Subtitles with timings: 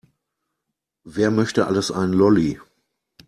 [1.03, 2.59] Wer möchte alles einen Lolli?